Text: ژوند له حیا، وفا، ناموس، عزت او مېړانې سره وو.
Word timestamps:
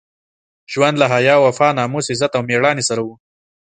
ژوند 0.71 0.95
له 1.01 1.05
حیا، 1.13 1.35
وفا، 1.39 1.67
ناموس، 1.77 2.05
عزت 2.13 2.31
او 2.37 2.41
مېړانې 2.49 2.83
سره 2.89 3.01
وو. 3.05 3.15